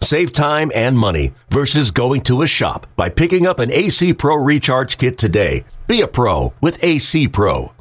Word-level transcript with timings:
Save 0.00 0.32
time 0.32 0.70
and 0.74 0.96
money 0.96 1.32
versus 1.50 1.90
going 1.90 2.22
to 2.22 2.42
a 2.42 2.46
shop 2.46 2.86
by 2.96 3.08
picking 3.08 3.46
up 3.46 3.58
an 3.58 3.70
AC 3.72 4.14
Pro 4.14 4.36
Recharge 4.36 4.98
Kit 4.98 5.18
today. 5.18 5.64
Be 5.86 6.00
a 6.00 6.08
pro 6.08 6.52
with 6.60 6.82
AC 6.82 7.28
Pro. 7.28 7.72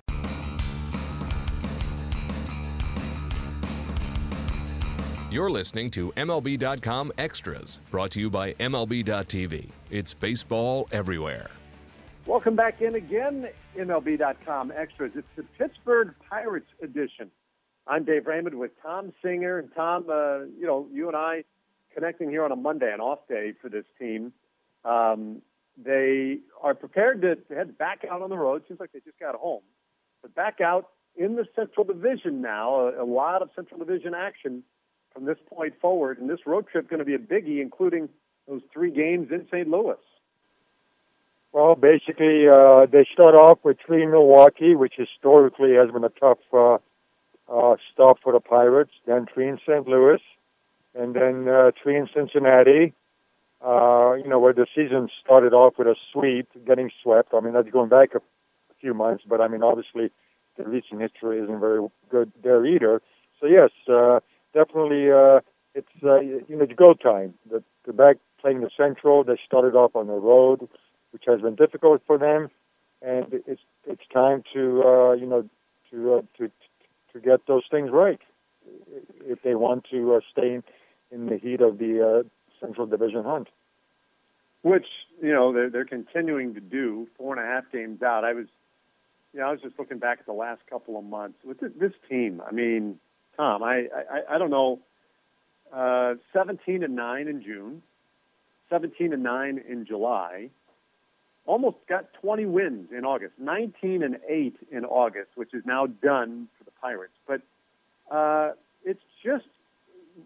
You're 5.35 5.49
listening 5.49 5.91
to 5.91 6.13
MLB.com 6.13 7.12
Extras, 7.17 7.81
brought 7.91 8.12
to 8.12 8.21
you 8.21 8.29
by 8.29 8.54
MLB.tv. 8.54 9.68
It's 9.91 10.13
baseball 10.13 10.88
everywhere. 10.93 11.49
Welcome 12.26 12.55
back 12.55 12.82
in 12.82 12.95
again, 12.95 13.49
MLB.com 13.77 14.71
Extras. 14.73 15.12
It's 15.13 15.27
the 15.35 15.43
Pittsburgh 15.57 16.16
Pirates 16.29 16.70
edition. 16.82 17.29
I'm 17.85 18.05
Dave 18.05 18.26
Raymond 18.27 18.57
with 18.57 18.71
Tom 18.82 19.12
Singer. 19.21 19.59
And 19.59 19.70
Tom, 19.76 20.05
uh, 20.09 20.45
you 20.57 20.66
know, 20.66 20.88
you 20.93 21.09
and 21.09 21.18
I 21.18 21.43
connecting 21.95 22.30
here 22.30 22.44
on 22.44 22.52
a 22.52 22.55
Monday, 22.55 22.94
an 22.94 22.99
off 22.99 23.20
day 23.27 23.54
for 23.62 23.70
this 23.70 23.85
team. 23.98 24.34
Um, 24.84 25.41
they 25.84 26.40
are 26.62 26.76
prepared 26.76 27.21
to 27.21 27.38
head 27.54 27.77
back 27.77 28.05
out 28.09 28.21
on 28.21 28.30
the 28.30 28.38
road. 28.38 28.63
Seems 28.68 28.80
like 28.80 28.91
they 28.91 28.99
just 28.99 29.20
got 29.20 29.35
home, 29.35 29.63
but 30.21 30.35
back 30.35 30.62
out 30.62 30.90
in 31.16 31.35
the 31.35 31.45
Central 31.55 31.85
Division 31.85 32.41
now. 32.41 32.88
A, 32.88 33.04
a 33.04 33.08
lot 33.08 33.41
of 33.41 33.49
Central 33.55 33.80
Division 33.80 34.13
action 34.13 34.63
from 35.13 35.26
this 35.26 35.38
point 35.49 35.73
forward, 35.82 36.20
and 36.20 36.29
this 36.29 36.46
road 36.46 36.68
trip 36.68 36.90
going 36.90 36.99
to 36.99 37.05
be 37.05 37.16
a 37.16 37.20
biggie, 37.20 37.62
including 37.62 38.10
those 38.48 38.62
three 38.71 38.91
games 38.91 39.29
in 39.32 39.48
St. 39.48 39.68
Louis. 39.68 39.96
Well, 41.51 41.76
basically, 41.76 42.48
uh, 42.49 42.85
they 42.85 43.07
start 43.13 43.34
off 43.34 43.60
with 43.63 43.77
three 43.85 44.04
in 44.04 44.12
Milwaukee, 44.12 44.76
which 44.76 44.96
historically 44.98 45.73
has 45.76 45.90
been 45.90 46.04
a 46.04 46.10
tough 46.10 46.40
uh, 46.54 46.77
uh, 47.49 47.77
stop 47.93 48.18
for 48.21 48.34
the 48.34 48.41
Pirates. 48.41 48.91
Then 49.07 49.26
three 49.34 49.48
in 49.48 49.57
St. 49.66 49.88
Louis, 49.88 50.20
and 50.98 51.15
then 51.15 51.48
uh, 51.48 51.71
three 51.82 51.98
in 51.98 52.07
Cincinnati. 52.13 52.93
Uh, 53.65 54.13
you 54.13 54.27
know, 54.27 54.38
where 54.38 54.54
the 54.54 54.68
season 54.76 55.10
started 55.24 55.54
off 55.54 55.74
with 55.79 55.88
a 55.88 55.96
sweep, 56.12 56.48
getting 56.68 56.91
swept. 57.01 57.34
I 57.34 57.40
mean, 57.40 57.54
that's 57.54 57.70
going 57.70 57.90
back 57.90 58.13
a 58.13 58.21
few 58.79 58.93
months, 58.93 59.23
but 59.27 59.41
I 59.41 59.48
mean, 59.48 59.63
obviously, 59.63 60.12
the 60.57 60.66
recent 60.66 61.01
history 61.01 61.40
isn't 61.40 61.60
very 61.60 61.88
good 62.10 62.32
there 62.43 62.63
either. 62.66 63.01
So 63.40 63.48
yes, 63.48 63.71
uh, 63.90 64.19
definitely, 64.53 65.09
uh, 65.12 65.40
it's 65.73 65.88
uh, 66.03 66.19
you 66.19 66.44
know, 66.50 66.63
it's 66.63 66.73
go 66.73 66.94
time. 66.94 67.34
The, 67.50 67.63
the 67.85 67.94
back 67.94 68.18
playing 68.40 68.62
the 68.62 68.69
Central, 68.75 69.23
they 69.23 69.40
started 69.46 69.73
off 69.73 69.96
on 69.96 70.07
the 70.07 70.13
road, 70.13 70.68
which 71.12 71.23
has 71.25 71.41
been 71.41 71.56
difficult 71.56 72.01
for 72.06 72.18
them, 72.19 72.50
and 73.01 73.25
it's 73.47 73.62
it's 73.88 74.03
time 74.13 74.44
to 74.53 74.84
uh, 74.84 75.12
you 75.13 75.25
know 75.25 75.50
to 75.91 76.16
uh, 76.16 76.22
to 76.38 76.51
to 77.13 77.19
get 77.19 77.47
those 77.47 77.63
things 77.72 77.90
right 77.91 78.19
if 79.25 79.41
they 79.44 79.56
want 79.56 79.85
to 79.91 80.16
uh, 80.16 80.19
stay 80.31 80.56
in, 80.56 80.63
in 81.11 81.28
the 81.28 81.38
heat 81.38 81.61
of 81.61 81.78
the 81.78 82.23
uh, 82.23 82.23
Central 82.59 82.88
Division 82.88 83.23
hunt. 83.23 83.47
Which 84.61 84.88
you 85.22 85.31
know 85.31 85.53
they're 85.53 85.69
they're 85.69 85.85
continuing 85.85 86.56
to 86.56 86.59
do. 86.59 87.07
Four 87.17 87.38
and 87.38 87.44
a 87.44 87.47
half 87.47 87.72
games 87.72 88.01
out. 88.01 88.23
I 88.23 88.34
was, 88.34 88.47
you 89.33 89.39
know, 89.39 89.47
I 89.47 89.51
was 89.51 89.61
just 89.61 89.78
looking 89.78 90.00
back 90.00 90.19
at 90.22 90.25
the 90.25 90.33
last 90.33 90.61
couple 90.69 90.97
of 90.97 91.03
months 91.03 91.38
with 91.45 91.59
this, 91.59 91.91
team. 92.09 92.41
I 92.45 92.51
mean, 92.51 93.00
Tom, 93.38 93.61
I 93.61 93.88
I, 94.11 94.35
I 94.35 94.38
don't 94.38 94.50
know. 94.50 94.79
Uh, 95.73 96.16
17 96.31 96.83
and 96.83 96.95
nine 96.95 97.28
in 97.28 97.44
June, 97.44 97.81
17 98.69 99.13
and 99.13 99.23
nine 99.23 99.61
in 99.67 99.85
July. 99.85 100.49
Almost 101.47 101.77
got 101.88 102.11
20 102.21 102.45
wins 102.45 102.89
in 102.91 103.05
August. 103.05 103.33
19 103.38 104.01
and 104.01 104.17
eight 104.27 104.55
in 104.71 104.83
August, 104.83 105.29
which 105.35 105.53
is 105.53 105.63
now 105.63 105.85
done 105.85 106.47
for 106.57 106.63
the 106.63 106.71
Pirates. 106.71 107.13
But 107.27 107.41
uh, 108.09 108.53
it's 108.83 109.03
just 109.23 109.45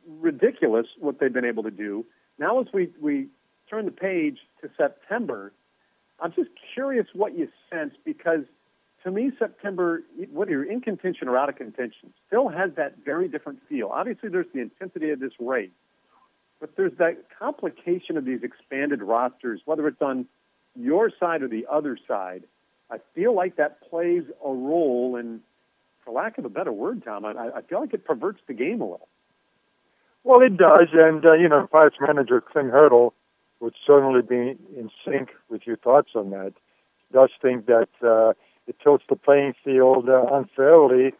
ridiculous 0.07 0.87
what 0.99 1.19
they've 1.19 1.33
been 1.33 1.45
able 1.45 1.63
to 1.63 1.71
do. 1.71 2.05
Now, 2.37 2.59
as 2.59 2.67
we, 2.73 2.89
we 3.01 3.27
turn 3.69 3.85
the 3.85 3.91
page 3.91 4.39
to 4.61 4.69
September, 4.77 5.51
I'm 6.19 6.33
just 6.33 6.49
curious 6.73 7.07
what 7.13 7.37
you 7.37 7.47
sense 7.71 7.93
because 8.05 8.43
to 9.03 9.11
me, 9.11 9.31
September, 9.39 10.03
whether 10.31 10.51
you're 10.51 10.69
in 10.69 10.81
contention 10.81 11.27
or 11.27 11.37
out 11.37 11.47
of 11.47 11.55
contention, 11.55 12.13
still 12.27 12.49
has 12.49 12.71
that 12.75 12.97
very 13.05 13.27
different 13.29 13.59
feel. 13.69 13.87
Obviously, 13.87 14.29
there's 14.29 14.47
the 14.53 14.59
intensity 14.59 15.11
of 15.11 15.19
this 15.19 15.31
race, 15.39 15.69
but 16.59 16.75
there's 16.75 16.97
that 16.97 17.25
complication 17.37 18.17
of 18.17 18.25
these 18.25 18.43
expanded 18.43 19.01
rosters, 19.01 19.61
whether 19.65 19.87
it's 19.87 20.01
on 20.01 20.25
your 20.75 21.11
side 21.17 21.41
or 21.43 21.47
the 21.47 21.65
other 21.71 21.97
side. 22.07 22.43
I 22.91 22.97
feel 23.15 23.33
like 23.33 23.55
that 23.55 23.89
plays 23.89 24.23
a 24.43 24.49
role 24.49 25.15
and 25.15 25.41
for 26.03 26.11
lack 26.11 26.37
of 26.37 26.45
a 26.45 26.49
better 26.49 26.71
word, 26.71 27.03
Tom, 27.03 27.23
I, 27.23 27.31
I 27.55 27.61
feel 27.61 27.79
like 27.79 27.93
it 27.93 28.03
perverts 28.03 28.41
the 28.47 28.53
game 28.53 28.81
a 28.81 28.85
little. 28.85 29.07
Well, 30.23 30.41
it 30.41 30.57
does, 30.57 30.89
and 30.93 31.25
uh, 31.25 31.33
you 31.33 31.47
know, 31.47 31.67
Pirates 31.71 31.97
manager 31.99 32.41
Clint 32.41 32.71
Hurdle 32.71 33.13
would 33.59 33.73
certainly 33.85 34.21
be 34.21 34.57
in 34.77 34.89
sync 35.05 35.29
with 35.49 35.65
your 35.65 35.77
thoughts 35.77 36.11
on 36.15 36.29
that. 36.31 36.53
He 37.07 37.13
does 37.13 37.29
think 37.41 37.65
that 37.65 37.89
uh, 38.03 38.33
it 38.67 38.75
tilts 38.83 39.05
the 39.09 39.15
playing 39.15 39.53
field 39.63 40.09
uh, 40.09 40.25
unfairly 40.31 41.13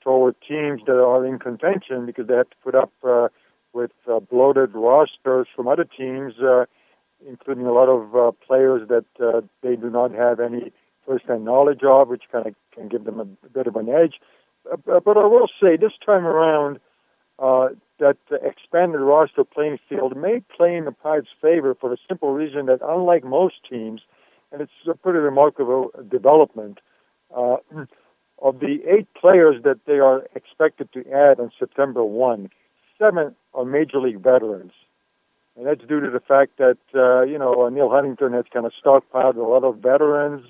toward 0.00 0.36
teams 0.48 0.82
that 0.86 0.98
are 0.98 1.26
in 1.26 1.38
contention 1.38 2.06
because 2.06 2.28
they 2.28 2.34
have 2.34 2.50
to 2.50 2.56
put 2.62 2.74
up 2.74 2.92
uh, 3.06 3.28
with 3.72 3.90
uh, 4.10 4.20
bloated 4.20 4.70
rosters 4.74 5.46
from 5.54 5.68
other 5.68 5.84
teams, 5.84 6.34
uh, 6.40 6.64
including 7.28 7.66
a 7.66 7.72
lot 7.72 7.88
of 7.88 8.14
uh, 8.14 8.30
players 8.46 8.88
that 8.88 9.04
uh, 9.20 9.40
they 9.62 9.76
do 9.76 9.90
not 9.90 10.12
have 10.12 10.40
any 10.40 10.72
first-hand 11.06 11.44
knowledge 11.44 11.82
of, 11.84 12.08
which 12.08 12.24
kind 12.32 12.46
of 12.46 12.54
can 12.74 12.88
give 12.88 13.04
them 13.04 13.20
a, 13.20 13.24
bit 13.48 13.66
of 13.66 13.76
an 13.76 13.88
edge. 13.88 14.14
Uh, 14.72 15.00
but 15.00 15.16
I 15.16 15.26
will 15.26 15.48
say 15.60 15.76
this 15.76 15.92
time 16.04 16.24
around 16.24 16.80
uh, 17.38 17.68
that 17.98 18.16
the 18.30 18.36
expanded 18.36 19.00
roster 19.00 19.44
playing 19.44 19.78
field 19.88 20.16
may 20.16 20.40
play 20.54 20.76
in 20.76 20.84
the 20.84 20.92
Pirates' 20.92 21.28
favor 21.40 21.74
for 21.74 21.88
the 21.90 21.96
simple 22.08 22.32
reason 22.32 22.66
that, 22.66 22.80
unlike 22.82 23.24
most 23.24 23.56
teams, 23.68 24.02
and 24.52 24.60
it's 24.60 24.72
a 24.88 24.94
pretty 24.94 25.18
remarkable 25.18 25.90
development, 26.08 26.78
uh, 27.36 27.56
of 28.42 28.60
the 28.60 28.78
eight 28.86 29.08
players 29.14 29.62
that 29.64 29.80
they 29.86 29.98
are 29.98 30.24
expected 30.34 30.92
to 30.92 31.00
add 31.10 31.40
on 31.40 31.50
September 31.58 32.04
1, 32.04 32.50
seven 32.98 33.34
are 33.54 33.64
major 33.64 33.98
league 33.98 34.20
veterans. 34.20 34.72
And 35.56 35.66
that's 35.66 35.80
due 35.88 36.00
to 36.00 36.10
the 36.10 36.20
fact 36.20 36.58
that, 36.58 36.76
uh, 36.94 37.22
you 37.22 37.38
know, 37.38 37.68
Neal 37.70 37.88
Huntington 37.88 38.34
has 38.34 38.44
kind 38.52 38.66
of 38.66 38.72
stockpiled 38.84 39.36
a 39.36 39.42
lot 39.42 39.64
of 39.64 39.78
veterans 39.78 40.46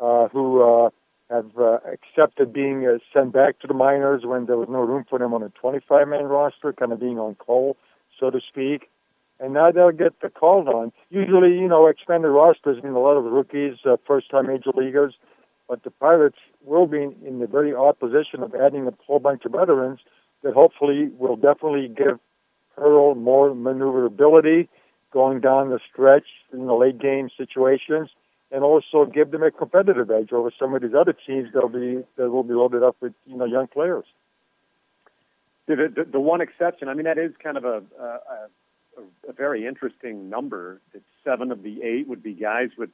uh, 0.00 0.28
who 0.28 0.62
uh, 0.62 0.90
have 1.30 1.50
uh, 1.58 1.78
accepted 1.90 2.52
being 2.52 2.86
uh, 2.86 2.98
sent 3.12 3.32
back 3.32 3.58
to 3.60 3.66
the 3.66 3.74
minors 3.74 4.22
when 4.24 4.46
there 4.46 4.56
was 4.56 4.68
no 4.68 4.80
room 4.80 5.04
for 5.08 5.18
them 5.18 5.32
on 5.32 5.42
a 5.42 5.48
25 5.50 6.08
man 6.08 6.24
roster, 6.24 6.72
kind 6.72 6.92
of 6.92 7.00
being 7.00 7.18
on 7.18 7.34
call, 7.34 7.76
so 8.18 8.30
to 8.30 8.40
speak. 8.46 8.90
And 9.40 9.52
now 9.52 9.70
they'll 9.70 9.90
get 9.90 10.20
the 10.20 10.28
called 10.28 10.68
on. 10.68 10.92
Usually, 11.10 11.58
you 11.58 11.68
know, 11.68 11.86
expanded 11.86 12.30
rosters 12.30 12.82
mean 12.82 12.92
a 12.92 13.00
lot 13.00 13.16
of 13.16 13.24
rookies, 13.24 13.78
uh, 13.84 13.96
first 14.06 14.30
time 14.30 14.46
major 14.46 14.70
leaguers, 14.74 15.14
but 15.68 15.82
the 15.82 15.90
Pirates 15.90 16.38
will 16.64 16.86
be 16.86 17.02
in 17.26 17.40
the 17.40 17.46
very 17.46 17.74
odd 17.74 17.98
position 17.98 18.42
of 18.42 18.54
adding 18.54 18.86
a 18.86 18.92
whole 19.06 19.18
bunch 19.18 19.44
of 19.44 19.52
veterans 19.52 20.00
that 20.42 20.54
hopefully 20.54 21.10
will 21.18 21.36
definitely 21.36 21.88
give 21.88 22.20
Hurdle 22.76 23.14
more 23.14 23.54
maneuverability 23.54 24.68
going 25.12 25.40
down 25.40 25.70
the 25.70 25.78
stretch 25.90 26.26
in 26.52 26.66
the 26.66 26.74
late 26.74 26.98
game 26.98 27.30
situations 27.36 28.10
and 28.54 28.62
also 28.62 29.04
give 29.04 29.32
them 29.32 29.42
a 29.42 29.50
competitive 29.50 30.12
edge 30.12 30.32
over 30.32 30.52
some 30.56 30.74
of 30.74 30.80
these 30.80 30.94
other 30.96 31.12
teams 31.12 31.48
that'll 31.52 31.68
be 31.68 32.04
that 32.16 32.30
will 32.30 32.44
be 32.44 32.54
loaded 32.54 32.84
up 32.84 32.96
with 33.00 33.12
you 33.26 33.36
know 33.36 33.44
young 33.44 33.66
players. 33.66 34.04
The, 35.66 35.92
the, 35.94 36.04
the 36.04 36.20
one 36.20 36.40
exception, 36.40 36.88
I 36.88 36.94
mean, 36.94 37.04
that 37.04 37.18
is 37.18 37.32
kind 37.42 37.56
of 37.56 37.64
a, 37.64 37.82
a, 37.98 39.28
a 39.28 39.32
very 39.32 39.66
interesting 39.66 40.28
number. 40.28 40.80
That 40.92 41.02
seven 41.24 41.50
of 41.50 41.62
the 41.62 41.82
eight 41.82 42.06
would 42.06 42.22
be 42.22 42.34
guys 42.34 42.68
with, 42.76 42.90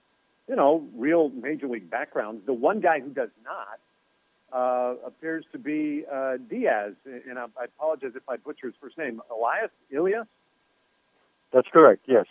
you 0.48 0.54
know, 0.54 0.86
real 0.96 1.30
major 1.30 1.66
league 1.66 1.90
backgrounds. 1.90 2.46
The 2.46 2.52
one 2.52 2.80
guy 2.80 3.00
who 3.00 3.10
does 3.10 3.30
not 3.44 4.56
uh, 4.56 4.94
appears 5.04 5.44
to 5.52 5.58
be 5.58 6.04
uh, 6.10 6.36
Diaz, 6.48 6.94
and 7.04 7.38
I, 7.38 7.46
I 7.60 7.64
apologize 7.64 8.12
if 8.14 8.22
I 8.28 8.36
butcher 8.36 8.68
his 8.68 8.76
first 8.80 8.96
name. 8.96 9.20
Elias 9.30 9.70
Elias. 9.94 10.26
That's 11.52 11.68
correct. 11.72 12.04
Yes. 12.06 12.26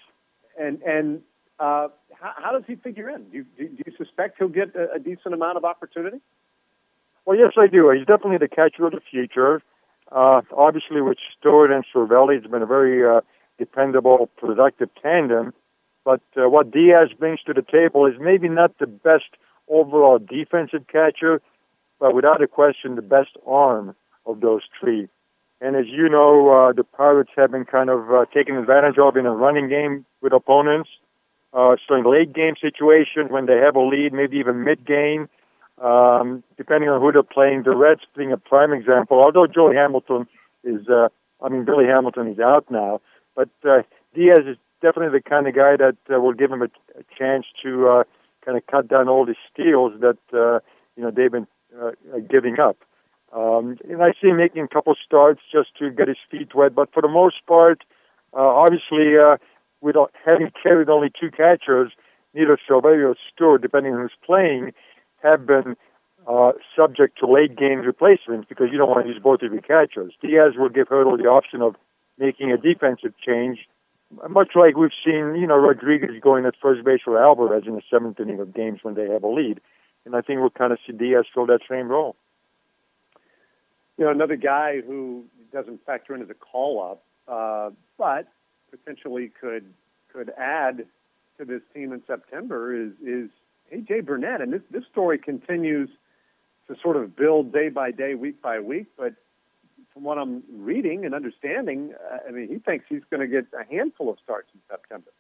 And 0.58 0.82
and 0.84 1.22
uh, 1.60 1.90
how, 2.22 2.34
how, 2.36 2.52
does 2.52 2.64
he 2.68 2.76
figure 2.76 3.10
in? 3.10 3.24
Do 3.30 3.38
you, 3.38 3.46
do, 3.58 3.68
do 3.68 3.84
you 3.86 3.94
suspect 3.98 4.38
he'll 4.40 4.48
get 4.48 4.76
a, 4.76 4.94
a, 4.96 5.00
decent 5.00 5.34
amount 5.34 5.58
of 5.58 5.66
opportunity? 5.66 6.18
Well, 7.26 7.38
yes, 7.38 7.54
I 7.58 7.68
do. 7.68 7.90
He's 7.92 8.06
definitely 8.06 8.38
the 8.38 8.48
catcher 8.48 8.86
of 8.86 8.92
the 8.92 9.02
future. 9.10 9.62
Uh, 10.12 10.42
obviously, 10.56 11.02
with 11.02 11.18
Stewart 11.38 11.72
and 11.72 11.86
Cervelli, 11.94 12.38
it's 12.38 12.48
been 12.48 12.62
a 12.62 12.66
very 12.66 13.06
uh, 13.06 13.22
dependable, 13.58 14.30
productive 14.38 14.90
tandem. 15.02 15.54
But 16.04 16.22
uh, 16.36 16.50
what 16.50 16.72
Diaz 16.72 17.10
brings 17.18 17.42
to 17.44 17.54
the 17.54 17.62
table 17.62 18.06
is 18.06 18.16
maybe 18.20 18.50
not 18.50 18.78
the 18.80 18.88
best 18.88 19.36
overall 19.68 20.18
defensive 20.18 20.88
catcher, 20.88 21.42
but 22.00 22.16
without 22.16 22.42
a 22.42 22.48
question, 22.48 22.96
the 22.96 23.02
best 23.02 23.38
arm 23.46 23.96
of 24.26 24.42
those 24.42 24.62
three. 24.80 25.08
And 25.62 25.76
as 25.76 25.86
you 25.88 26.08
know, 26.10 26.50
uh, 26.50 26.74
the 26.74 26.84
Pirates 26.84 27.32
have 27.36 27.52
been 27.52 27.66
kind 27.66 27.90
of 27.90 28.12
uh, 28.12 28.26
taken 28.34 28.56
advantage 28.56 28.98
of 28.98 29.18
in 29.18 29.26
a 29.26 29.32
running 29.32 29.68
game 29.68 30.06
with 30.22 30.34
opponents. 30.34 30.90
Uh, 31.54 31.76
so 31.88 31.96
in 31.96 32.04
late 32.04 32.34
game 32.34 32.56
situations, 32.62 33.30
when 33.30 33.46
they 33.46 33.58
have 33.58 33.76
a 33.76 33.82
lead, 33.82 34.14
maybe 34.14 34.38
even 34.38 34.64
mid 34.64 34.86
game, 34.86 35.28
um, 35.82 36.44
depending 36.58 36.90
on 36.90 37.02
who 37.02 37.12
they're 37.12 37.24
playing, 37.24 37.64
the 37.64 37.76
Reds 37.76 38.02
being 38.16 38.32
a 38.32 38.38
prime 38.38 38.74
example. 38.74 39.22
Although 39.24 39.48
Joey 39.48 39.76
Hamilton 39.76 40.28
is, 40.64 40.88
uh, 40.88 41.10
I 41.42 41.50
mean, 41.50 41.66
Billy 41.66 41.86
Hamilton 41.86 42.28
is 42.28 42.40
out 42.40 42.70
now, 42.70 43.02
but 43.36 43.50
uh, 43.68 43.82
Diaz 44.14 44.46
is 44.46 44.58
definitely 44.82 45.18
the 45.18 45.30
kind 45.30 45.48
of 45.48 45.56
guy 45.56 45.76
that 45.78 45.98
uh, 46.14 46.20
will 46.20 46.34
give 46.34 46.52
him 46.52 46.62
a, 46.62 46.70
a 46.98 47.04
chance 47.18 47.46
to 47.64 47.88
uh, 47.88 48.04
kind 48.46 48.58
of 48.58 48.66
cut 48.68 48.88
down 48.88 49.08
all 49.08 49.26
the 49.26 49.36
steals 49.52 49.94
that 50.02 50.18
uh, 50.34 50.60
you 50.96 51.04
know 51.04 51.12
they've 51.12 51.32
been 51.32 51.48
uh, 51.82 51.92
giving 52.30 52.60
up. 52.60 52.78
Um, 53.32 53.78
and 53.88 54.02
I 54.02 54.14
see 54.20 54.30
him 54.30 54.38
making 54.38 54.64
a 54.64 54.68
couple 54.68 54.96
starts 55.06 55.42
just 55.52 55.70
to 55.78 55.92
get 55.92 56.08
his 56.08 56.18
feet 56.32 56.56
wet, 56.56 56.74
but 56.74 56.92
for 56.92 57.02
the 57.02 57.08
most 57.08 57.46
part, 57.48 57.84
uh, 58.34 58.42
obviously, 58.42 59.18
uh, 59.18 59.38
with 59.82 59.96
having 60.26 60.52
carried 60.64 60.90
only 60.90 61.10
two 61.10 61.32
catchers, 61.32 61.92
neither 62.34 62.58
Cervelli 62.70 63.08
or 63.08 63.16
Stewart, 63.34 63.62
depending 63.62 63.94
on 63.94 64.02
who's 64.02 64.12
playing, 64.26 64.74
have 65.24 65.46
been 65.46 65.76
uh, 66.28 66.52
subject 66.76 67.18
to 67.20 67.28
late 67.28 67.58
game 67.58 67.80
replacements 67.80 68.48
because 68.48 68.68
you 68.72 68.78
don't 68.78 68.90
want 68.90 69.06
to 69.06 69.12
use 69.12 69.22
both 69.22 69.42
of 69.42 69.52
your 69.52 69.62
catchers. 69.62 70.14
Diaz 70.22 70.54
will 70.58 70.70
give 70.70 70.88
Hurdle 70.88 71.18
the 71.18 71.24
option 71.24 71.62
of 71.62 71.76
making 72.18 72.52
a 72.52 72.58
defensive 72.58 73.14
change, 73.26 73.68
much 74.30 74.50
like 74.56 74.76
we've 74.76 74.92
seen, 75.04 75.36
you 75.36 75.48
know, 75.48 75.56
Rodriguez 75.56 76.12
going 76.22 76.46
at 76.46 76.56
first 76.62 76.84
base 76.84 77.02
for 77.04 77.22
Alvarez 77.22 77.64
in 77.66 77.76
the 77.76 77.82
seventh 77.90 78.20
inning 78.20 78.40
of 78.40 78.54
games 78.54 78.80
when 78.84 78.96
they 78.96 79.08
have 79.10 79.24
a 79.24 79.28
lead. 79.28 79.62
And 80.06 80.16
I 80.16 80.22
think 80.22 80.40
we'll 80.40 80.50
kind 80.50 80.74
of 80.74 80.80
see 80.86 80.94
Diaz 80.94 81.26
fill 81.34 81.46
that 81.48 81.62
same 81.70 81.88
role. 81.88 82.16
You 83.98 84.06
know, 84.06 84.12
another 84.12 84.36
guy 84.36 84.82
who 84.82 85.26
doesn't 85.52 85.86
factor 85.86 86.16
in 86.16 86.22
as 86.22 86.30
a 86.30 86.34
call 86.34 86.92
up, 86.92 87.04
uh, 87.28 87.72
but 87.98 88.28
potentially 88.70 89.32
could 89.40 89.66
could 90.12 90.32
add 90.38 90.86
to 91.38 91.46
this 91.46 91.62
team 91.74 91.94
in 91.94 92.02
September 92.06 92.76
is 92.76 92.92
is 93.06 93.30
AJ 93.74 94.06
Burnett, 94.06 94.42
and 94.42 94.54
this 94.54 94.62
this 94.72 94.84
story 94.92 95.18
continues 95.18 95.90
to 96.68 96.76
sort 96.82 96.96
of 96.98 97.16
build 97.16 97.52
day 97.52 97.70
by 97.70 97.92
day, 97.92 98.16
week 98.16 98.42
by 98.42 98.60
week. 98.60 98.88
But 98.98 99.14
from 99.94 100.04
what 100.04 100.18
I'm 100.18 100.44
reading 100.54 101.06
and 101.06 101.14
understanding, 101.14 101.94
uh, 102.12 102.18
I 102.28 102.32
mean, 102.32 102.48
he 102.48 102.60
thinks 102.60 102.86
he's 102.90 103.02
going 103.10 103.22
to 103.22 103.28
get 103.28 103.46
a 103.60 103.66
handful 103.72 104.10
of 104.10 104.18
starts 104.24 104.50
in 104.54 104.62
September. 104.70 105.12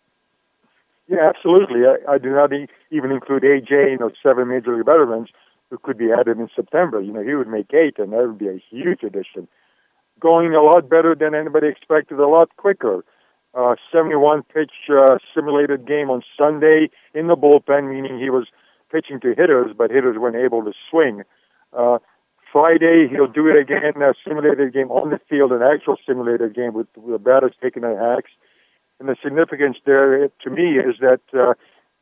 Yeah, 1.07 1.27
absolutely. 1.27 1.81
I, 1.87 2.13
I 2.13 2.17
do 2.19 2.29
not 2.29 2.51
even 2.91 3.11
include 3.11 3.41
AJ, 3.41 3.91
you 3.91 3.97
know, 3.99 4.11
seven 4.21 4.47
major 4.47 4.75
league 4.75 4.85
veterans 4.85 5.29
who 5.69 5.79
could 5.79 5.97
be 5.97 6.11
added 6.11 6.37
in 6.37 6.49
September. 6.55 7.01
You 7.01 7.11
know, 7.11 7.23
he 7.23 7.33
would 7.33 7.47
make 7.47 7.73
eight, 7.73 7.97
and 7.97 8.13
that 8.13 8.19
would 8.19 8.37
be 8.37 8.47
a 8.47 8.61
huge 8.69 9.01
addition. 9.03 9.47
Going 10.19 10.53
a 10.53 10.61
lot 10.61 10.87
better 10.87 11.15
than 11.15 11.33
anybody 11.33 11.67
expected, 11.67 12.19
a 12.19 12.27
lot 12.27 12.55
quicker. 12.57 13.03
Uh, 13.53 13.75
71 13.91 14.43
pitch 14.43 14.71
uh, 14.89 15.17
simulated 15.33 15.87
game 15.87 16.09
on 16.09 16.21
Sunday 16.37 16.89
in 17.15 17.27
the 17.27 17.35
bullpen, 17.35 17.89
meaning 17.89 18.19
he 18.19 18.29
was 18.29 18.47
pitching 18.91 19.19
to 19.21 19.29
hitters, 19.29 19.71
but 19.75 19.89
hitters 19.89 20.17
weren't 20.17 20.35
able 20.35 20.63
to 20.63 20.71
swing. 20.89 21.23
Uh, 21.73 21.97
Friday, 22.51 23.07
he'll 23.09 23.27
do 23.27 23.47
it 23.47 23.57
again, 23.57 24.01
a 24.01 24.13
simulated 24.27 24.73
game 24.73 24.91
on 24.91 25.09
the 25.09 25.19
field, 25.29 25.51
an 25.51 25.61
actual 25.63 25.97
simulated 26.05 26.55
game 26.55 26.73
with, 26.73 26.87
with 26.95 27.13
the 27.13 27.19
batters 27.19 27.53
taking 27.61 27.81
their 27.81 27.97
hacks. 27.97 28.31
And 28.99 29.07
the 29.07 29.15
significance 29.23 29.77
there, 29.85 30.27
to 30.27 30.49
me, 30.49 30.77
is 30.77 30.95
that 30.99 31.21
uh, 31.33 31.53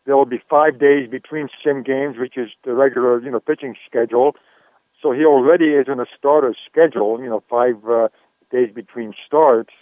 there 0.06 0.18
will 0.18 0.26
be 0.26 0.42
five 0.50 0.80
days 0.80 1.10
between 1.10 1.50
sim 1.64 1.84
games, 1.84 2.16
which 2.18 2.38
is 2.38 2.50
the 2.64 2.74
regular, 2.74 3.22
you 3.22 3.30
know, 3.30 3.40
pitching 3.40 3.76
schedule. 3.86 4.36
So 5.02 5.12
he 5.12 5.24
already 5.24 5.74
is 5.76 5.88
in 5.88 6.00
a 6.00 6.06
starter 6.18 6.56
schedule, 6.70 7.22
you 7.22 7.30
know, 7.30 7.44
five 7.50 7.76
uh, 7.88 8.08
days 8.52 8.74
between 8.74 9.14
starts. 9.26 9.74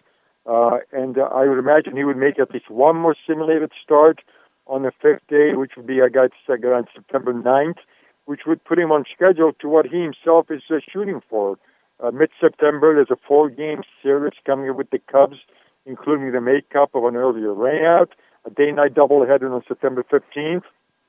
Uh, 0.46 0.78
and 0.92 1.18
uh, 1.18 1.24
I 1.24 1.48
would 1.48 1.58
imagine 1.58 1.98
he 1.98 2.04
would 2.04 2.18
make 2.18 2.40
at 2.40 2.52
least 2.52 2.70
one 2.70 2.98
more 2.98 3.16
simulated 3.28 3.72
start 3.84 4.22
on 4.68 4.84
the 4.84 4.92
fifth 5.02 5.26
day, 5.28 5.54
which 5.54 5.72
would 5.76 5.88
be, 5.88 6.02
I 6.02 6.10
got 6.10 6.32
on 6.50 6.86
September 6.94 7.34
9th, 7.34 7.78
which 8.26 8.42
would 8.46 8.64
put 8.64 8.80
him 8.80 8.92
on 8.92 9.06
schedule 9.14 9.54
to 9.60 9.70
what 9.70 9.86
he 9.86 10.02
himself 10.02 10.50
is 10.50 10.62
uh, 10.70 10.80
shooting 10.92 11.22
for. 11.30 11.58
Uh, 12.04 12.12
mid-September, 12.12 12.94
there's 12.94 13.12
a 13.12 13.28
four-game 13.28 13.82
series 14.04 14.34
coming 14.46 14.70
up 14.70 14.76
with 14.76 14.90
the 14.90 15.00
Cubs, 15.00 15.38
including 15.86 16.32
the 16.32 16.42
makeup 16.42 16.90
of 16.94 17.06
an 17.06 17.16
earlier 17.16 17.54
rainout 17.54 18.10
a 18.46 18.50
day-night 18.50 18.94
doubleheader 18.94 19.52
on 19.52 19.64
September 19.68 20.04
15th. 20.04 20.64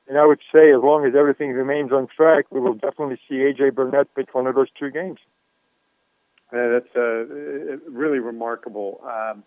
And 0.08 0.18
I 0.18 0.26
would 0.26 0.40
say, 0.52 0.70
as 0.70 0.82
long 0.82 1.04
as 1.04 1.14
everything 1.18 1.50
remains 1.52 1.92
on 1.92 2.06
track, 2.06 2.46
we 2.50 2.60
will 2.60 2.74
definitely 2.74 3.18
see 3.28 3.36
AJ 3.36 3.74
Burnett 3.74 4.14
pitch 4.14 4.28
one 4.32 4.46
of 4.46 4.54
those 4.54 4.68
two 4.78 4.90
games. 4.90 5.18
Yeah, 6.52 6.68
that's 6.68 6.96
uh, 6.96 7.80
really 7.90 8.20
remarkable, 8.20 9.00
um, 9.04 9.42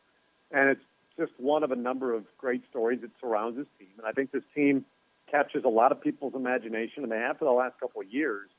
and 0.51 0.69
it's 0.69 0.81
just 1.17 1.31
one 1.37 1.63
of 1.63 1.71
a 1.71 1.75
number 1.75 2.13
of 2.13 2.25
great 2.37 2.61
stories 2.69 2.99
that 3.01 3.11
surrounds 3.21 3.57
this 3.57 3.67
team. 3.77 3.89
And 3.97 4.05
I 4.05 4.11
think 4.11 4.31
this 4.31 4.43
team 4.53 4.85
captures 5.31 5.63
a 5.65 5.69
lot 5.69 5.91
of 5.91 6.01
people's 6.01 6.33
imagination, 6.35 7.03
and 7.03 7.11
they 7.11 7.17
have 7.17 7.37
for 7.37 7.45
the 7.45 7.51
last 7.51 7.79
couple 7.79 8.01
of 8.01 8.11
years, 8.11 8.49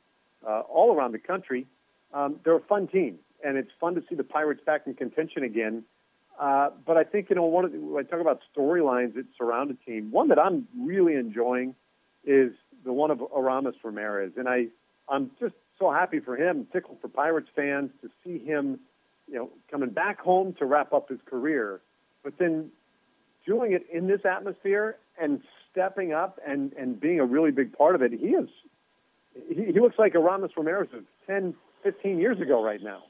uh, 0.46 0.60
all 0.60 0.94
around 0.94 1.12
the 1.12 1.18
country. 1.18 1.66
Um, 2.14 2.40
they're 2.44 2.56
a 2.56 2.60
fun 2.60 2.88
team, 2.88 3.18
and 3.44 3.56
it's 3.56 3.70
fun 3.78 3.94
to 3.94 4.02
see 4.08 4.14
the 4.14 4.24
Pirates 4.24 4.62
back 4.64 4.82
in 4.86 4.94
contention 4.94 5.42
again. 5.42 5.84
Uh, 6.38 6.70
but 6.86 6.96
I 6.96 7.04
think 7.04 7.28
you 7.28 7.36
know 7.36 7.44
one 7.44 7.66
of 7.66 7.72
the, 7.72 7.78
when 7.78 8.04
I 8.04 8.08
talk 8.08 8.20
about 8.20 8.40
storylines 8.56 9.14
that 9.14 9.26
surround 9.36 9.70
a 9.70 9.90
team, 9.90 10.10
one 10.10 10.28
that 10.28 10.38
I'm 10.38 10.66
really 10.78 11.14
enjoying 11.14 11.74
is 12.24 12.52
the 12.84 12.92
one 12.92 13.10
of 13.10 13.20
Aramis 13.36 13.74
Ramirez, 13.84 14.32
and 14.36 14.48
I 14.48 14.66
I'm 15.08 15.30
just 15.38 15.54
so 15.80 15.90
happy 15.90 16.20
for 16.20 16.36
him, 16.36 16.66
tickled 16.72 16.98
for 17.00 17.08
Pirates 17.08 17.48
fans 17.56 17.90
to 18.02 18.10
see 18.22 18.38
him, 18.38 18.78
you 19.26 19.34
know, 19.34 19.50
coming 19.70 19.90
back 19.90 20.20
home 20.20 20.54
to 20.58 20.64
wrap 20.64 20.92
up 20.92 21.08
his 21.08 21.18
career, 21.24 21.80
but 22.22 22.34
then 22.38 22.70
doing 23.44 23.72
it 23.72 23.84
in 23.92 24.06
this 24.06 24.20
atmosphere 24.24 24.96
and 25.20 25.40
stepping 25.72 26.12
up 26.12 26.38
and 26.46 26.72
and 26.74 27.00
being 27.00 27.18
a 27.18 27.24
really 27.24 27.50
big 27.50 27.76
part 27.76 27.94
of 27.96 28.02
it. 28.02 28.12
He 28.12 28.28
is 28.28 28.48
he, 29.48 29.72
he 29.72 29.80
looks 29.80 29.98
like 29.98 30.14
Aramis 30.14 30.52
Ramirez 30.56 30.88
of 30.92 31.04
10, 31.26 31.54
15 31.82 32.18
years 32.18 32.40
ago 32.40 32.62
right 32.62 32.82
now 32.82 33.02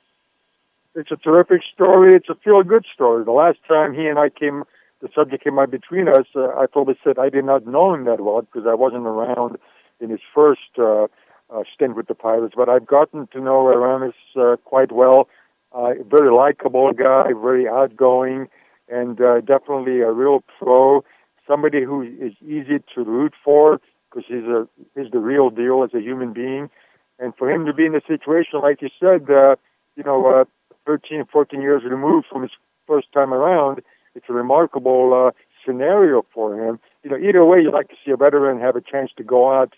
it's 0.94 1.11
a 1.11 1.17
terrific 1.17 1.62
story. 1.72 2.14
It's 2.14 2.28
a 2.28 2.34
feel 2.34 2.62
good 2.62 2.84
story. 2.93 3.25
The 3.25 3.32
last 3.32 3.58
time 3.69 3.94
he 3.94 4.06
and 4.06 4.19
I 4.19 4.28
came, 4.28 4.64
the 5.00 5.08
subject 5.14 5.44
came 5.44 5.58
up 5.58 5.70
between 5.70 6.08
us, 6.08 6.26
uh, 6.34 6.49
I 6.49 6.67
probably 6.70 6.99
said 7.02 7.19
I 7.19 7.28
did 7.28 7.44
not 7.44 7.67
know 7.67 7.94
him 7.94 8.05
that 8.05 8.20
well 8.20 8.43
because 8.43 8.67
I 8.69 8.75
wasn't 8.75 9.06
around 9.06 9.58
in 10.00 10.11
his 10.11 10.20
first 10.34 10.78
uh, 10.78 11.06
uh, 11.52 11.62
stint 11.75 11.97
with 11.97 12.08
the 12.08 12.14
Pirates. 12.14 12.55
But 12.56 12.69
I've 12.69 12.87
gotten 12.87 13.26
to 13.29 13.41
know 13.41 13.69
Aramis 13.69 14.14
uh, 14.36 14.56
quite 14.65 14.93
well. 14.93 15.29
Uh, 15.72 15.94
very 16.08 16.32
likable 16.32 16.93
guy, 16.93 17.29
very 17.41 17.69
outgoing, 17.69 18.48
and 18.89 19.20
uh, 19.20 19.41
definitely 19.41 20.01
a 20.01 20.10
real 20.10 20.43
pro. 20.58 21.05
Somebody 21.46 21.84
who 21.84 22.03
is 22.03 22.32
easy 22.43 22.82
to 22.94 23.05
root 23.05 23.34
for 23.44 23.81
because 24.10 24.25
he's 24.29 24.44
a 24.44 24.69
he's 24.96 25.10
the 25.13 25.19
real 25.19 25.51
deal 25.51 25.84
as 25.84 25.94
a 25.94 26.01
human 26.01 26.32
being. 26.32 26.70
And 27.19 27.34
for 27.36 27.51
him 27.51 27.67
to 27.67 27.72
be 27.72 27.86
in 27.86 27.94
a 27.94 28.01
situation 28.06 28.60
like 28.63 28.82
you 28.82 28.89
said, 28.98 29.31
uh, 29.31 29.56
you 29.94 30.03
know, 30.03 30.27
uh, 30.27 30.44
13, 30.86 31.25
14 31.31 31.60
years 31.60 31.82
removed 31.84 32.27
from 32.31 32.43
his 32.43 32.51
first 32.86 33.13
time 33.13 33.32
around, 33.32 33.81
it's 34.15 34.27
a 34.29 34.32
remarkable 34.32 35.29
uh, 35.29 35.31
scenario 35.65 36.25
for 36.32 36.55
him. 36.55 36.81
You 37.05 37.10
know, 37.10 37.17
either 37.17 37.44
way, 37.44 37.60
you'd 37.60 37.75
like 37.75 37.89
to 37.89 37.96
see 38.05 38.10
a 38.10 38.17
veteran 38.17 38.58
have 38.60 38.77
a 38.77 38.81
chance 38.81 39.10
to 39.19 39.22
go 39.22 39.53
out 39.53 39.75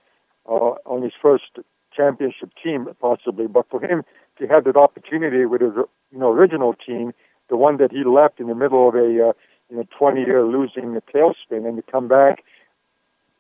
uh, 0.49 0.75
on 0.87 1.03
his 1.03 1.13
first 1.21 1.59
championship 1.95 2.51
team, 2.63 2.89
possibly. 3.01 3.47
But 3.47 3.69
for 3.71 3.81
him 3.81 4.03
to 4.39 4.47
have 4.47 4.65
that 4.65 4.77
opportunity 4.77 5.45
with 5.45 5.61
his, 5.61 5.73
you 6.11 6.19
know, 6.19 6.31
original 6.31 6.75
team, 6.75 7.13
the 7.49 7.57
one 7.57 7.77
that 7.79 7.93
he 7.93 8.05
left 8.05 8.41
in 8.41 8.47
the 8.47 8.55
middle 8.55 8.89
of 8.89 8.95
a, 8.95 8.99
uh, 8.99 9.33
you 9.71 9.77
know, 9.77 9.85
20-year 9.99 10.45
losing 10.45 10.99
tailspin, 11.15 11.67
and 11.67 11.77
to 11.77 11.83
come 11.91 12.09
back, 12.09 12.45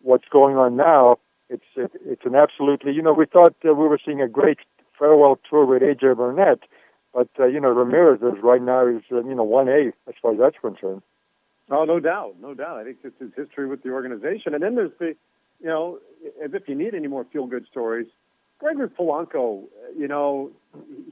what's 0.02 0.28
going 0.30 0.56
on 0.56 0.76
now? 0.76 1.18
It's 1.48 1.64
it, 1.76 1.92
it's 2.06 2.24
an 2.24 2.34
absolutely, 2.34 2.92
you 2.92 3.02
know, 3.02 3.12
we 3.12 3.26
thought 3.26 3.54
uh, 3.64 3.74
we 3.74 3.86
were 3.86 3.98
seeing 4.04 4.22
a 4.22 4.28
great 4.28 4.58
farewell 4.98 5.38
tour 5.48 5.66
with 5.66 5.82
AJ 5.82 6.16
Burnett 6.16 6.60
but 7.12 7.28
uh, 7.38 7.46
you 7.46 7.60
know, 7.60 7.68
Ramirez 7.68 8.20
is 8.22 8.42
right 8.42 8.62
now 8.62 8.86
is 8.86 9.02
uh, 9.12 9.22
you 9.22 9.34
know 9.34 9.42
one 9.42 9.68
A 9.68 9.92
as 10.08 10.14
far 10.20 10.32
as 10.32 10.38
that's 10.38 10.56
concerned. 10.60 11.02
Oh, 11.70 11.84
no 11.84 12.00
doubt, 12.00 12.36
no 12.40 12.54
doubt. 12.54 12.78
I 12.78 12.84
think 12.84 12.98
it's 13.04 13.18
his 13.18 13.30
history 13.36 13.66
with 13.66 13.82
the 13.82 13.90
organization, 13.90 14.52
and 14.52 14.62
then 14.62 14.74
there's 14.74 14.90
the, 14.98 15.14
you 15.62 15.68
know, 15.68 15.98
as 16.44 16.52
if 16.54 16.68
you 16.68 16.74
need 16.74 16.94
any 16.94 17.08
more 17.08 17.24
feel 17.32 17.46
good 17.46 17.66
stories. 17.70 18.06
Gregory 18.58 18.88
Polanco, 18.88 19.64
you 19.96 20.06
know, 20.06 20.50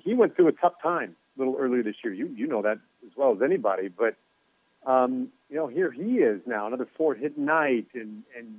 he 0.03 0.15
went 0.15 0.37
through 0.37 0.49
a 0.49 0.53
tough 0.53 0.75
time 0.83 1.17
a 1.37 1.41
little 1.41 1.57
earlier 1.59 1.83
this 1.83 1.97
year. 2.05 2.13
You 2.13 2.29
you 2.35 2.47
know 2.47 2.63
that 2.63 2.79
as 3.05 3.13
well 3.17 3.33
as 3.33 3.43
anybody, 3.43 3.89
but 3.89 4.17
um, 4.87 5.29
you 5.49 5.57
know, 5.57 5.67
here 5.67 5.91
he 5.91 6.19
is 6.19 6.41
now, 6.47 6.67
another 6.67 6.89
four 6.97 7.15
hit 7.15 7.37
night, 7.37 7.89
and 7.95 8.23
and 8.37 8.59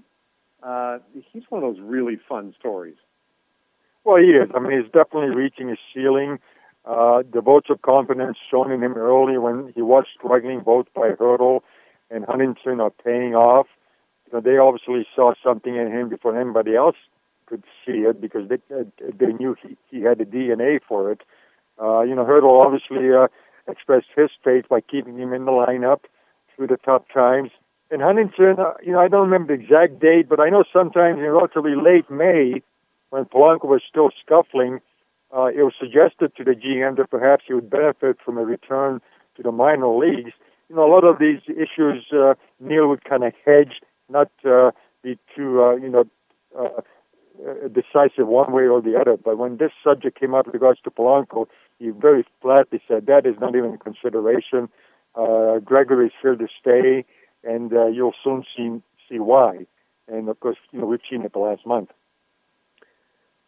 uh, 0.61 0.99
he's 1.31 1.43
one 1.49 1.63
of 1.63 1.75
those 1.75 1.83
really 1.83 2.19
fun 2.29 2.53
stories. 2.59 2.95
Well, 4.03 4.17
he 4.17 4.29
is. 4.31 4.49
I 4.55 4.59
mean, 4.59 4.81
he's 4.81 4.91
definitely 4.91 5.35
reaching 5.35 5.69
his 5.69 5.79
ceiling. 5.93 6.39
Uh, 6.83 7.21
the 7.31 7.41
votes 7.41 7.67
of 7.69 7.81
confidence 7.83 8.37
shown 8.49 8.71
in 8.71 8.81
him 8.81 8.93
early 8.93 9.37
when 9.37 9.71
he 9.75 9.83
was 9.83 10.05
struggling 10.17 10.61
both 10.61 10.87
by 10.95 11.11
Hurdle 11.19 11.63
and 12.09 12.25
Huntington 12.25 12.79
are 12.81 12.89
paying 12.89 13.35
off. 13.35 13.67
So 14.31 14.39
they 14.39 14.57
obviously 14.57 15.05
saw 15.15 15.33
something 15.43 15.75
in 15.75 15.91
him 15.91 16.09
before 16.09 16.39
anybody 16.39 16.75
else 16.75 16.95
could 17.45 17.63
see 17.85 18.07
it 18.07 18.21
because 18.21 18.47
they 18.47 18.59
uh, 18.73 18.83
they 18.99 19.33
knew 19.33 19.55
he, 19.61 19.77
he 19.89 20.01
had 20.01 20.19
the 20.19 20.25
DNA 20.25 20.79
for 20.87 21.11
it. 21.11 21.21
Uh, 21.81 22.01
you 22.01 22.15
know, 22.15 22.25
Hurdle 22.25 22.61
obviously 22.61 23.13
uh, 23.13 23.27
expressed 23.67 24.07
his 24.15 24.29
faith 24.43 24.65
by 24.69 24.79
keeping 24.81 25.17
him 25.17 25.33
in 25.33 25.45
the 25.45 25.51
lineup 25.51 26.01
through 26.55 26.67
the 26.67 26.77
tough 26.77 27.03
times. 27.13 27.49
And 27.89 28.01
Huntington, 28.01 28.55
uh, 28.57 28.73
you 28.81 28.93
know, 28.93 28.99
I 28.99 29.09
don't 29.09 29.29
remember 29.29 29.55
the 29.55 29.61
exact 29.61 29.99
date, 29.99 30.29
but 30.29 30.39
I 30.39 30.49
know 30.49 30.63
sometimes 30.71 31.17
in 31.17 31.25
relatively 31.25 31.75
late 31.75 32.09
May, 32.09 32.61
when 33.09 33.25
Polanco 33.25 33.65
was 33.65 33.81
still 33.87 34.11
scuffling, 34.23 34.79
uh, 35.35 35.45
it 35.45 35.63
was 35.63 35.73
suggested 35.79 36.35
to 36.37 36.43
the 36.43 36.51
GM 36.51 36.95
that 36.97 37.09
perhaps 37.09 37.43
he 37.47 37.53
would 37.53 37.69
benefit 37.69 38.17
from 38.23 38.37
a 38.37 38.45
return 38.45 39.01
to 39.35 39.43
the 39.43 39.51
minor 39.51 39.87
leagues. 39.87 40.31
You 40.69 40.75
know, 40.77 40.85
a 40.85 40.91
lot 40.91 41.03
of 41.03 41.19
these 41.19 41.41
issues 41.49 42.05
uh, 42.13 42.35
Neal 42.61 42.87
would 42.87 43.03
kind 43.03 43.23
of 43.25 43.33
hedge, 43.45 43.81
not 44.11 44.29
uh, 44.45 44.71
be 45.03 45.17
too, 45.35 45.61
uh, 45.61 45.75
you 45.75 45.89
know, 45.89 46.05
uh, 46.57 46.81
uh, 47.47 47.67
decisive 47.69 48.27
one 48.27 48.51
way 48.51 48.63
or 48.63 48.81
the 48.81 48.95
other. 48.99 49.17
But 49.17 49.37
when 49.37 49.57
this 49.57 49.71
subject 49.83 50.19
came 50.19 50.35
up 50.35 50.45
with 50.45 50.53
regards 50.53 50.79
to 50.81 50.91
Polanco, 50.91 51.47
he 51.79 51.89
very 51.89 52.25
flatly 52.41 52.81
said 52.87 53.05
that 53.07 53.25
is 53.25 53.35
not 53.39 53.55
even 53.55 53.73
a 53.73 53.77
consideration. 53.77 54.69
Uh, 55.15 55.59
Gregory 55.59 56.07
is 56.07 56.13
here 56.21 56.35
to 56.35 56.47
stay, 56.59 57.05
and 57.43 57.73
uh, 57.73 57.87
you'll 57.87 58.13
soon 58.23 58.43
see 58.55 58.81
see 59.09 59.19
why. 59.19 59.65
And 60.07 60.29
of 60.29 60.39
course, 60.39 60.57
you 60.71 60.79
know 60.79 60.85
we've 60.85 60.99
seen 61.09 61.23
it 61.23 61.33
the 61.33 61.39
last 61.39 61.65
month. 61.65 61.89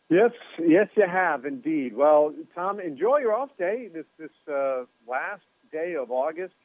Yes, 0.09 0.31
yes, 0.59 0.87
you 0.95 1.07
have 1.07 1.45
indeed. 1.45 1.95
Well, 1.95 2.33
Tom, 2.53 2.79
enjoy 2.79 3.19
your 3.19 3.33
off 3.33 3.49
day. 3.57 3.89
This 3.93 4.05
this 4.17 4.31
uh, 4.51 4.83
last 5.07 5.43
day 5.71 5.95
of 5.95 6.11
August, 6.11 6.55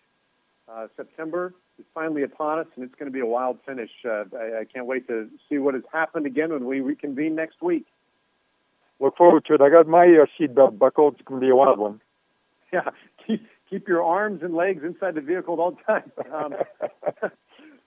uh, 0.68 0.86
September 0.96 1.54
is 1.78 1.84
finally 1.94 2.22
upon 2.22 2.58
us, 2.58 2.66
and 2.76 2.84
it's 2.84 2.94
going 2.94 3.10
to 3.10 3.12
be 3.12 3.20
a 3.20 3.26
wild 3.26 3.58
finish. 3.66 3.90
Uh, 4.04 4.24
I, 4.36 4.60
I, 4.60 4.64
can't 4.64 4.86
wait 4.86 5.06
to 5.08 5.28
see 5.48 5.58
what 5.58 5.74
has 5.74 5.82
happened 5.92 6.26
again 6.26 6.50
when 6.50 6.64
we 6.66 6.80
reconvene 6.80 7.34
next 7.34 7.62
week. 7.62 7.86
Look 9.00 9.16
forward 9.16 9.44
to 9.46 9.54
it. 9.54 9.60
I 9.60 9.70
got 9.70 9.86
my 9.86 10.04
uh, 10.04 10.26
seatbelt 10.38 10.78
buckled. 10.78 11.14
It's 11.14 11.22
going 11.22 11.40
to 11.40 11.46
be 11.46 11.50
a 11.50 11.56
wild 11.56 11.78
one. 11.78 12.00
Yeah, 12.70 12.90
keep 13.26 13.46
keep 13.70 13.88
your 13.88 14.02
arms 14.02 14.42
and 14.42 14.54
legs 14.54 14.84
inside 14.84 15.14
the 15.14 15.22
vehicle 15.22 15.54
at 15.54 15.58
all 15.58 15.78
times. 15.86 16.12
Um, 16.30 16.52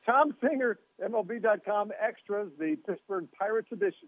Tom 0.07 0.33
Singer, 0.41 0.79
MLB.com 0.99 1.91
Extras, 2.01 2.49
the 2.57 2.77
Pittsburgh 2.87 3.27
Pirates 3.37 3.67
edition. 3.71 4.07